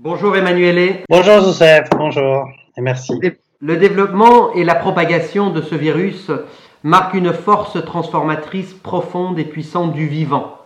[0.00, 1.02] Bonjour Emmanuel.
[1.08, 3.14] Bonjour Joseph, bonjour et merci.
[3.60, 6.30] Le développement et la propagation de ce virus
[6.84, 10.56] marquent une force transformatrice profonde et puissante du vivant.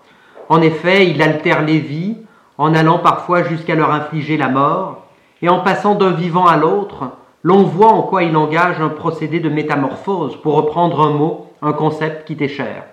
[0.51, 2.19] En effet, il altère les vies
[2.59, 5.07] en allant parfois jusqu'à leur infliger la mort,
[5.41, 9.41] et en passant d'un vivant à l'autre, l'on voit en quoi il engage un procédé
[9.41, 12.85] de métamorphose, pour reprendre un mot, un concept qui t'est cher.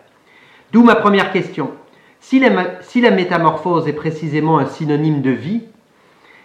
[0.72, 1.72] D'où ma première question.
[2.22, 5.64] Si la, si la métamorphose est précisément un synonyme de vie,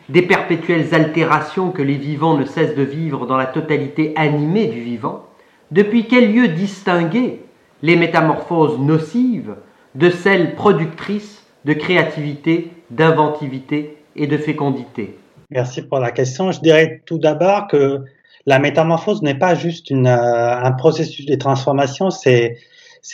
[0.09, 4.81] des perpétuelles altérations que les vivants ne cessent de vivre dans la totalité animée du
[4.81, 5.25] vivant,
[5.71, 7.41] depuis quel lieu distinguer
[7.83, 9.55] les métamorphoses nocives
[9.95, 15.19] de celles productrices de créativité, d'inventivité et de fécondité?
[15.51, 16.53] Merci pour la question.
[16.53, 18.01] Je dirais tout d'abord que
[18.47, 22.59] la métamorphose n'est pas juste euh, un processus de transformation, c'est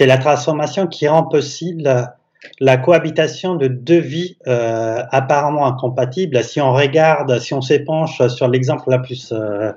[0.01, 2.13] la transformation qui rend possible
[2.59, 6.43] la cohabitation de deux vies euh, apparemment incompatibles.
[6.43, 9.73] Si on regarde, si on s'épanche sur l'exemple la plus euh,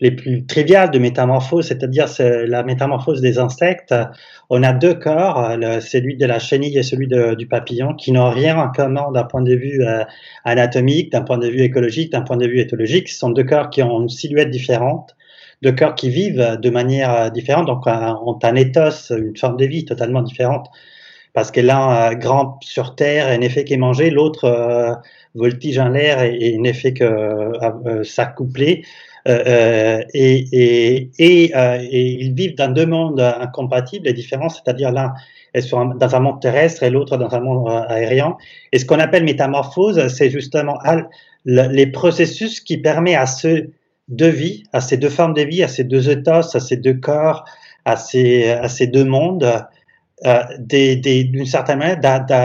[0.00, 3.94] les plus triviales de métamorphose, c'est-à-dire la métamorphose des insectes,
[4.50, 8.58] on a deux corps, celui de la chenille et celui du papillon, qui n'ont rien
[8.58, 10.04] en commun d'un point de vue euh,
[10.44, 13.08] anatomique, d'un point de vue écologique, d'un point de vue éthologique.
[13.08, 15.16] Ce sont deux corps qui ont une silhouette différente,
[15.62, 19.64] deux corps qui vivent de manière euh, différente, donc ont un ethos, une forme de
[19.64, 20.68] vie totalement différente,
[21.36, 24.94] parce que l'un grand sur terre et n'effet qu'est mangé, l'autre euh,
[25.34, 27.52] voltige en l'air et, et n'effet que
[28.04, 28.82] s'accoupler.
[29.28, 31.10] Euh, euh, et,
[31.54, 35.12] euh, et, ils vivent dans deux mondes incompatibles et différents, c'est-à-dire l'un
[35.52, 38.38] est dans un monde terrestre et l'autre dans un monde aérien.
[38.72, 40.78] Et ce qu'on appelle métamorphose, c'est justement
[41.44, 43.68] les processus qui permettent à ces
[44.08, 46.94] deux vies, à ces deux formes de vie, à ces deux ethos, à ces deux
[46.94, 47.44] corps,
[47.84, 49.66] à ces deux mondes,
[50.24, 52.00] euh, d'une certaine manière,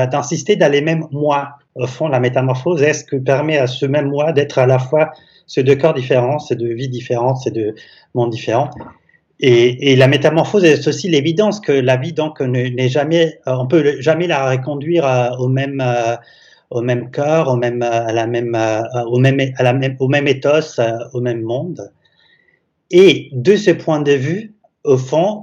[0.10, 1.50] d'insister dans les mêmes moi.
[1.76, 4.78] Au fond, la métamorphose est ce que permet à ce même moi d'être à la
[4.78, 5.12] fois
[5.48, 7.76] ces deux corps différents, ces deux vies différentes, ces deux
[8.14, 8.70] mondes différents?
[9.44, 14.00] Et, la métamorphose est aussi l'évidence que la vie donc n'est jamais, euh, on peut
[14.00, 16.16] jamais la reconduire euh, au même euh,
[16.70, 18.56] au même corps, au même à la même
[19.08, 20.80] au même même au même ethos,
[21.14, 21.92] au même monde.
[22.92, 24.54] Et de ce point de vue,
[24.86, 25.42] au fond,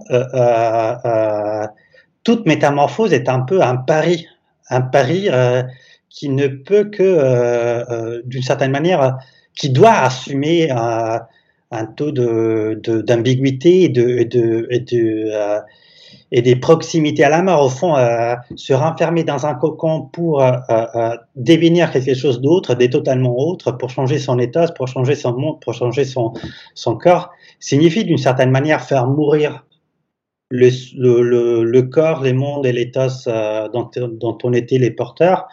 [2.29, 4.27] toute métamorphose est un peu un pari,
[4.69, 5.31] un pari
[6.11, 9.17] qui ne peut que, d'une certaine manière,
[9.57, 15.61] qui doit assumer un, taux d'ambiguïté de, et, de, et, de, euh,
[16.31, 17.65] des proximités à la mort.
[17.65, 22.75] Au fond, euh, se renfermer dans un cocon pour euh, euh devenir quelque chose d'autre,
[22.75, 26.35] des totalement autre, pour changer son état, pour changer son monde, pour changer son,
[26.75, 29.65] son corps, signifie d'une certaine manière faire mourir
[30.51, 33.29] le, le, le, corps, les mondes et l'éthos
[33.73, 35.49] dont, dont on était les porteurs.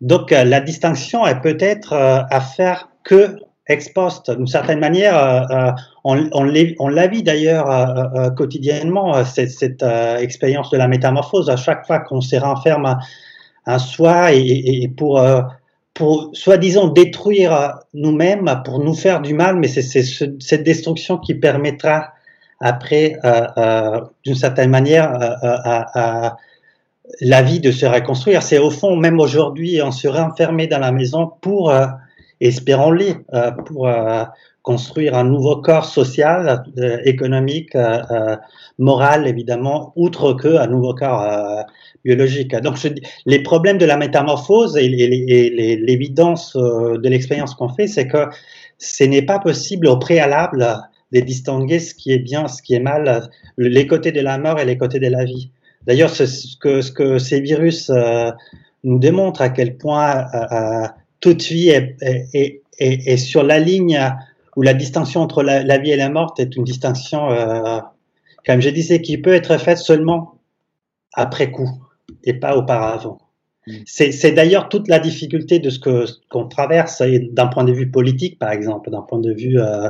[0.00, 5.72] Donc la distinction est peut-être à faire que ex post, d'une certaine manière, euh, euh
[6.06, 9.82] on, on, la vit d'ailleurs euh, euh, quotidiennement, cette, cette
[10.18, 12.98] expérience de la métamorphose, à chaque fois qu'on se renferme
[13.64, 15.26] un soi et, et pour,
[15.94, 22.12] pour soi-disant détruire nous-mêmes, pour nous faire du mal, mais c'est cette destruction qui permettra
[22.64, 23.16] après,
[24.24, 26.36] d'une certaine manière, à, à
[27.20, 28.42] la vie de se reconstruire.
[28.42, 31.72] C'est au fond, même aujourd'hui, on se renfermé dans la maison pour
[32.40, 34.24] espérons-le, euh, pour euh,
[34.62, 37.76] construire un nouveau corps social, euh, économique,
[38.78, 41.64] moral, évidemment, outre que un nouveau corps
[42.04, 42.54] biologique.
[42.56, 42.76] Donc,
[43.26, 48.26] les problèmes de la métamorphose et, l'évidence de l'expérience qu'on fait, c'est que
[48.78, 50.66] ce n'est pas possible au préalable
[51.22, 54.64] distinguer ce qui est bien, ce qui est mal, les côtés de la mort et
[54.64, 55.50] les côtés de la vie.
[55.86, 57.90] D'ailleurs, ce que, ce que ces virus
[58.84, 60.26] nous démontrent à quel point
[61.20, 63.98] toute vie est, sur la ligne
[64.56, 67.80] où la distinction entre la, vie et la mort est une distinction, euh,
[68.46, 70.38] comme je disais, qui peut être faite seulement
[71.12, 71.70] après coup
[72.24, 73.18] et pas auparavant.
[73.66, 73.72] Mm.
[73.86, 78.38] C'est d'ailleurs toute la difficulté de ce que qu'on traverse d'un point de vue politique,
[78.38, 79.88] par exemple, d'un point de vue euh,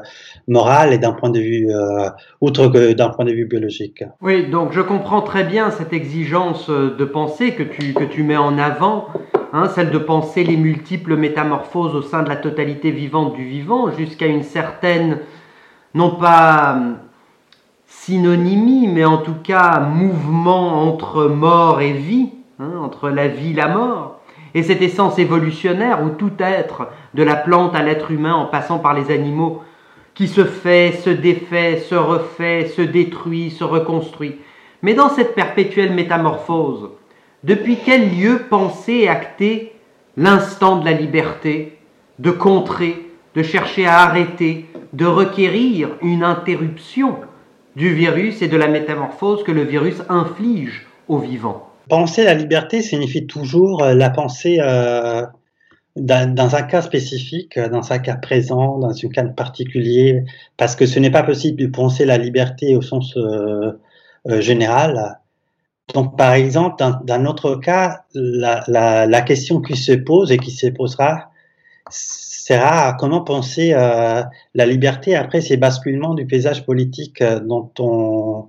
[0.48, 2.08] moral et d'un point de vue euh,
[2.40, 4.04] outre que d'un point de vue biologique.
[4.20, 8.36] Oui, donc je comprends très bien cette exigence de pensée que tu que tu mets
[8.36, 9.08] en avant
[9.56, 13.88] Hein, celle de penser les multiples métamorphoses au sein de la totalité vivante du vivant,
[13.92, 15.20] jusqu'à une certaine,
[15.94, 16.76] non pas
[17.86, 23.54] synonymie, mais en tout cas mouvement entre mort et vie, hein, entre la vie et
[23.54, 24.20] la mort,
[24.54, 28.78] et cette essence évolutionnaire où tout être, de la plante à l'être humain en passant
[28.78, 29.62] par les animaux,
[30.14, 34.36] qui se fait, se défait, se refait, se détruit, se reconstruit.
[34.82, 36.90] Mais dans cette perpétuelle métamorphose,
[37.42, 39.72] depuis quel lieu penser et acter
[40.16, 41.78] l'instant de la liberté,
[42.20, 47.16] de contrer, de chercher à arrêter, de requérir une interruption
[47.74, 51.73] du virus et de la métamorphose que le virus inflige aux vivants.
[51.88, 55.22] Penser la liberté signifie toujours euh, la pensée euh,
[55.96, 60.24] dans, un cas spécifique, dans un cas présent, dans un cas particulier,
[60.56, 63.78] parce que ce n'est pas possible de penser la liberté au sens euh,
[64.40, 65.20] général.
[65.92, 70.66] Donc, par exemple, dans, notre cas, la, la, question qui se pose et qui se
[70.66, 71.30] posera
[71.90, 78.48] sera comment penser la liberté après ces basculements du paysage politique dont on,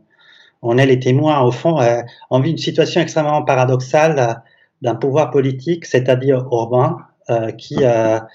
[0.65, 4.33] on est les témoins, au fond, euh, on vit une situation extrêmement paradoxale euh,
[4.81, 6.97] d'un pouvoir politique, c'est-à-dire urbain,
[7.29, 8.27] euh, qui a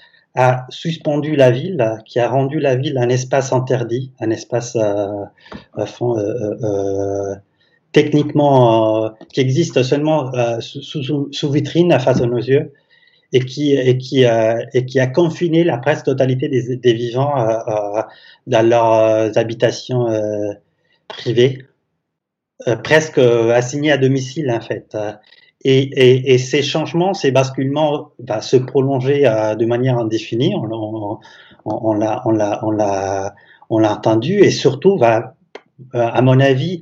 [0.69, 4.77] suspendu la ville, qui a rendu la ville un espace interdit, un espace
[7.91, 10.31] techniquement qui existe seulement
[10.61, 12.71] sous, vitrine face à nos yeux
[13.33, 17.35] et qui, a confiné la presque totalité des vivants
[18.47, 20.07] dans leurs habitations
[21.09, 21.65] privées.
[22.67, 24.95] Euh, presque euh, assigné à domicile en fait.
[25.63, 30.53] Et, et, et, ces changements, ces basculements vont se prolonger euh, de manière indéfinie.
[30.55, 33.35] On, l'a, on l'a, on l'a,
[33.69, 35.35] on l'a entendu et surtout va,
[35.93, 36.81] à mon avis,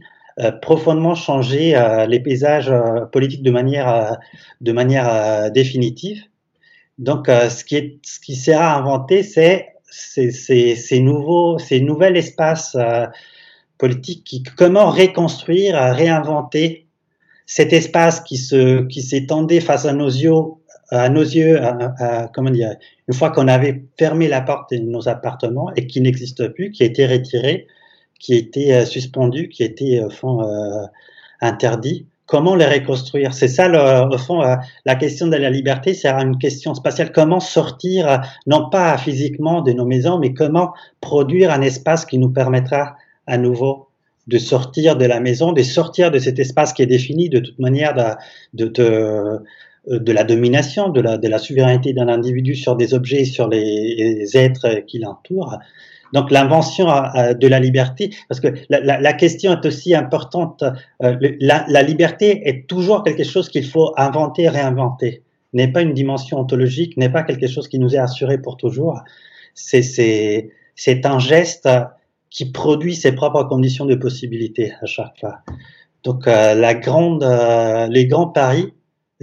[0.62, 1.78] profondément changer
[2.08, 2.74] les paysages
[3.12, 4.18] politiques de manière,
[4.62, 6.24] de manière définitive.
[6.98, 12.16] Donc, ce qui est, ce qui sera inventé, c'est ces, ces, ces nouveaux, ces nouvelles
[12.16, 12.78] espaces
[13.80, 16.86] politique comment reconstruire, réinventer
[17.48, 20.34] cet espace qui s'étendait face à nos yeux,
[20.92, 21.60] à nos yeux,
[22.36, 22.76] comment dire,
[23.08, 26.84] une fois qu'on avait fermé la porte de nos appartements et qui n'existe plus, qui
[26.84, 27.66] a été retiré,
[28.20, 30.86] qui a été euh, suspendu, qui a été fond euh,
[31.42, 32.06] interdit.
[32.28, 33.34] Comment les reconstruire?
[33.34, 34.56] C'est ça, au fond, euh,
[34.86, 37.12] la question de la liberté, c'est une question spatiale.
[37.12, 42.30] Comment sortir, non pas physiquement de nos maisons, mais comment produire un espace qui nous
[42.30, 42.96] permettra
[43.30, 43.90] à nouveau
[44.30, 47.58] de sortir de la maison, de sortir de cet espace qui est défini de toute
[47.58, 47.96] manière
[48.54, 49.40] de, de, euh,
[49.88, 54.86] la domination, de la, de la souveraineté d'un individu sur des objets, sur les, êtres
[54.86, 55.58] qui l'entourent.
[56.14, 60.64] Donc l'invention de la liberté, parce que la, la, question est aussi importante,
[61.04, 65.22] euh, la, la, liberté est toujours quelque chose qu'il faut inventer, réinventer,
[65.54, 69.02] n'est pas une dimension ontologique, n'est pas quelque chose qui nous est assuré pour toujours.
[69.54, 71.68] C'est un geste
[72.30, 75.40] qui produit ses propres conditions de possibilité à chaque fois.
[76.04, 78.74] Donc euh, la grande, euh, les grands paris,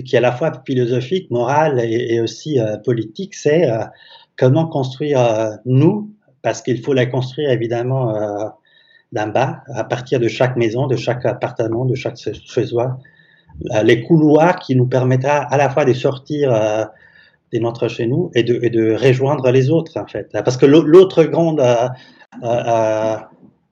[0.05, 3.67] qui est à la fois philosophique, moral et, aussi euh, politique, c'est
[4.37, 6.11] comment construire nous,
[6.43, 8.13] parce qu'il faut la construire évidemment
[9.13, 12.99] d'en bas, à partir de chaque maison, de chaque appartement, de chaque chez soi,
[13.83, 18.43] les couloirs qui nous permettra à la fois de sortir de notre chez nous et
[18.43, 20.29] de, et de rejoindre les autres en fait.
[20.45, 21.63] Parce que l'autre grande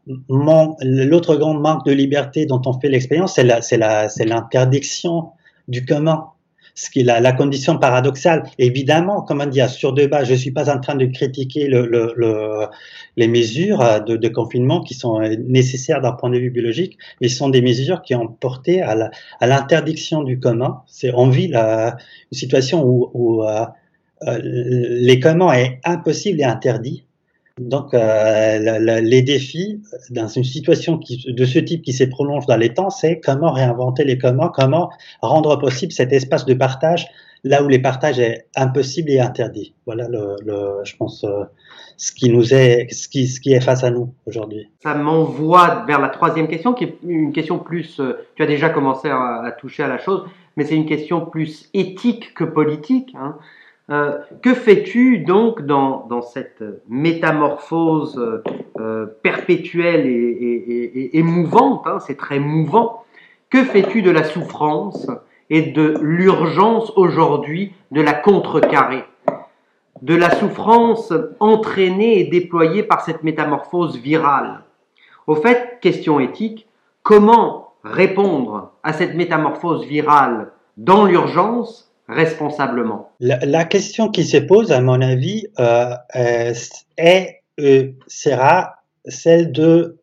[0.07, 5.31] l'autre grand manque de liberté dont on fait l'expérience, c'est l'interdiction
[5.69, 6.35] du comment
[6.75, 8.43] ce qui est la, condition paradoxale.
[8.59, 11.69] Évidemment, comme on dit, sur deux bas, je ne suis pas en train de critiquer
[11.69, 12.69] le,
[13.17, 17.49] les mesures de, confinement qui sont nécessaires d'un point de vue biologique, mais ce sont
[17.49, 19.11] des mesures qui ont porté à
[19.41, 20.83] l'interdiction du commun.
[20.87, 21.93] C'est on vit une
[22.33, 27.05] situation où, euh, les comment est impossible et interdit
[27.61, 29.81] donc, euh, les défis
[30.11, 33.53] dans une situation qui, de ce type qui se prolonge dans les temps, c'est comment
[33.53, 34.91] réinventer les comment, comment
[35.23, 37.07] rendre possible cet espace de partage
[37.45, 39.75] là où les partages est impossible et interdit.
[39.87, 41.45] Voilà, le, le je pense, euh,
[41.97, 44.69] ce qui nous est, ce qui, ce qui est face à nous aujourd'hui.
[44.83, 48.01] Ça m'envoie vers la troisième question, qui est une question plus.
[48.01, 50.25] Euh, tu as déjà commencé à, à toucher à la chose,
[50.57, 53.15] mais c'est une question plus éthique que politique.
[53.15, 53.37] Hein.
[53.91, 58.43] Euh, que fais-tu donc dans, cette métamorphose
[58.81, 63.05] euh, perpétuelle et, et, hein, C'est très mouvant.
[63.51, 65.07] Que fais-tu de la souffrance
[65.51, 69.05] et de l'urgence aujourd'hui de la contrecarrer?
[70.01, 74.63] De la souffrance entraînée et déployée par cette métamorphose virale.
[75.27, 76.67] Au fait, question éthique,
[77.03, 83.11] comment répondre à cette métamorphose virale dans l'urgence responsablement.
[83.21, 85.95] La, question qui se pose, à mon avis, euh,
[86.99, 89.99] est, euh, sera celle de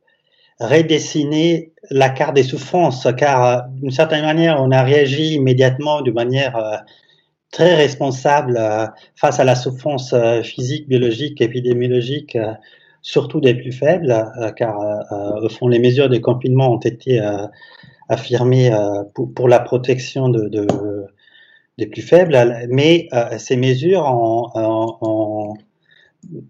[0.59, 6.11] redessiner la carte des souffrances, car euh, d'une certaine manière, on a réagi immédiatement de
[6.11, 6.83] manière
[7.51, 8.59] très responsable
[9.15, 12.37] face à la souffrance physique, biologique, épidémiologique,
[13.01, 14.79] surtout des plus faibles, car
[15.43, 17.19] au fond, les mesures de confinement ont été
[18.07, 18.71] affirmées
[19.13, 21.07] pour, la protection de
[21.81, 22.37] des plus faibles,
[22.69, 25.55] mais euh, ces mesures ont,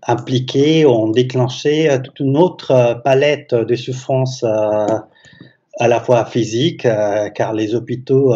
[0.05, 6.87] impliqué, ont déclenché toute une autre palette de souffrances à la fois physiques,
[7.35, 8.35] car les hôpitaux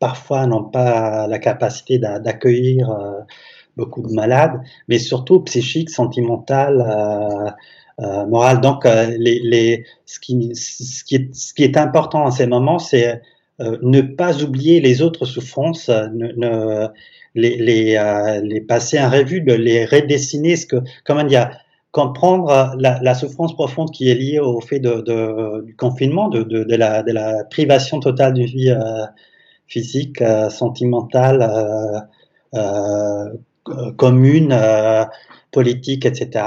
[0.00, 2.90] parfois n'ont pas la capacité d'accueillir
[3.76, 7.54] beaucoup de malades, mais surtout psychiques, sentimentales,
[8.00, 8.60] euh, morale.
[8.60, 12.46] Donc, euh, les, les, ce, qui, ce, qui est, ce qui est important en ces
[12.46, 13.20] moments, c'est
[13.60, 16.88] euh, ne pas oublier les autres souffrances, ne, ne
[17.34, 21.50] les, passer en revue, de les redessiner, ce que, comment dire,
[21.92, 27.44] comprendre la, la, souffrance profonde qui est liée au fait de, du confinement, de, la,
[27.44, 29.04] privation totale d'une vie euh,
[29.68, 32.06] physique, euh, sentimentale,
[32.54, 33.28] euh,
[33.96, 34.58] commune,
[35.50, 36.46] politique, etc.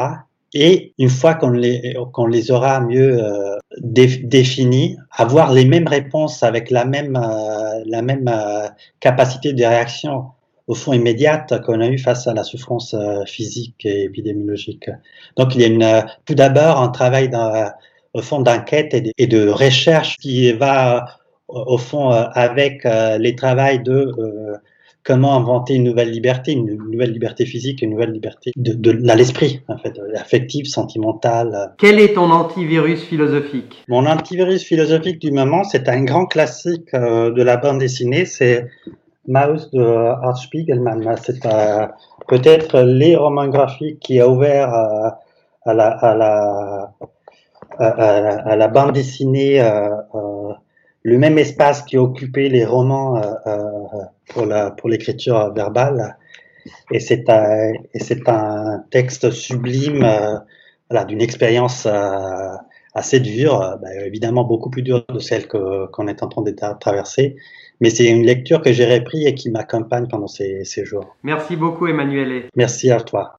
[0.54, 3.22] Et une fois qu'on les aura mieux
[3.74, 3.78] euh,
[4.24, 8.68] définis, avoir les mêmes réponses avec la même, euh, la même euh,
[9.00, 10.26] capacité de réaction
[10.68, 14.90] au fond immédiate qu'on a eu face à la souffrance euh, physique et épidémiologique.
[15.38, 17.30] Donc il y a une, tout d'abord un travail
[18.14, 21.06] au fond d'enquête et, et, de recherche qui va
[21.48, 22.84] au fond avec
[23.20, 24.12] les travails de
[25.06, 29.62] comment inventer une nouvelle liberté, une nouvelle liberté physique, une nouvelle liberté de, de, l'esprit,
[29.68, 31.74] en fait, affective, sentimentale.
[31.78, 33.84] Quel est ton antivirus philosophique?
[33.88, 38.68] Mon antivirus philosophique du moment, c'est un grand classique euh, de la bande dessinée, c'est
[39.28, 41.16] Maus de Art Spiegelman.
[41.22, 41.86] C'est euh,
[42.28, 45.10] peut-être les romans graphiques qui a ouvert euh,
[45.66, 46.92] à, la, à, la,
[47.78, 50.54] à, à, la, bande dessinée euh, euh,
[51.06, 56.18] le même espace qui occupait les romans euh, euh, pour la pour l'écriture verbale.
[56.92, 60.40] Et c'est un et c'est un texte sublime, euh,
[60.90, 61.88] voilà, d'une expérience
[62.96, 66.56] assez dure, bah, évidemment beaucoup plus dure de celle que qu'on est en train de
[66.80, 67.36] traverser.
[67.82, 71.16] Mais c'est une lecture que j'ai repris et qui m'accompagne pendant ces, ces jours.
[71.24, 72.46] Merci beaucoup, Emmanuel.
[72.56, 73.38] Merci à toi.